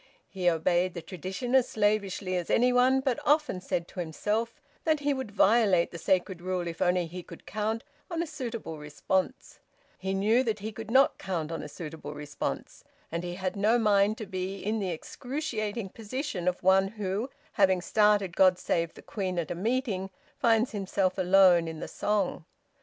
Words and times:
He 0.31 0.49
obeyed 0.49 0.95
the 0.95 1.03
tradition 1.03 1.53
as 1.53 1.67
slavishly 1.69 2.35
as 2.35 2.49
anyone, 2.49 3.01
but 3.01 3.19
often 3.23 3.61
said 3.61 3.87
to 3.89 3.99
himself 3.99 4.59
that 4.83 5.01
he 5.01 5.13
would 5.13 5.29
violate 5.29 5.91
the 5.91 5.99
sacred 5.99 6.41
rule 6.41 6.67
if 6.67 6.81
only 6.81 7.05
he 7.05 7.21
could 7.21 7.45
count 7.45 7.83
on 8.09 8.23
a 8.23 8.25
suitable 8.25 8.79
response; 8.79 9.59
he 9.99 10.15
knew 10.15 10.41
that 10.43 10.57
he 10.57 10.71
could 10.71 10.89
not 10.89 11.19
count 11.19 11.51
on 11.51 11.61
a 11.61 11.69
suitable 11.69 12.15
response; 12.15 12.83
and 13.11 13.23
he 13.23 13.35
had 13.35 13.55
no 13.55 13.77
mind 13.77 14.17
to 14.17 14.25
be 14.25 14.57
in 14.57 14.79
the 14.79 14.89
excruciating 14.89 15.89
position 15.89 16.47
of 16.47 16.63
one 16.63 16.87
who, 16.87 17.29
having 17.53 17.79
started 17.79 18.35
"God 18.35 18.57
save 18.57 18.95
the 18.95 19.03
Queen" 19.03 19.37
at 19.37 19.51
a 19.51 19.55
meeting, 19.55 20.09
finds 20.39 20.71
himself 20.71 21.19
alone 21.19 21.67
in 21.67 21.79
the 21.79 21.87
song. 21.87 22.45